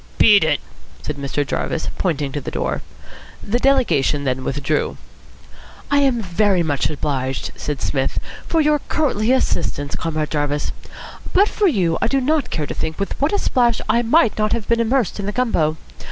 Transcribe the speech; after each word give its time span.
"Beat 0.17 0.43
it," 0.43 0.59
said 1.03 1.17
Mr. 1.17 1.45
Jarvis, 1.45 1.89
pointing 1.99 2.31
to 2.31 2.41
the 2.41 2.49
door. 2.49 2.81
The 3.43 3.59
delegation 3.59 4.23
then 4.23 4.43
withdrew. 4.43 4.97
"I 5.91 5.99
am 5.99 6.23
very 6.23 6.63
much 6.63 6.89
obliged," 6.89 7.51
said 7.55 7.83
Psmith, 7.83 8.17
"for 8.47 8.61
your 8.61 8.79
courtly 8.89 9.31
assistance, 9.31 9.93
Comrade 9.95 10.31
Jarvis. 10.31 10.71
But 11.33 11.47
for 11.49 11.67
you 11.67 11.99
I 12.01 12.07
do 12.07 12.19
not 12.19 12.49
care 12.49 12.65
to 12.65 12.73
think 12.73 12.97
with 12.99 13.13
what 13.21 13.31
a 13.31 13.37
splash 13.37 13.79
I 13.87 14.01
might 14.01 14.39
not 14.39 14.53
have 14.53 14.67
been 14.67 14.79
immersed 14.79 15.19
in 15.19 15.27
the 15.27 15.31
gumbo. 15.31 15.77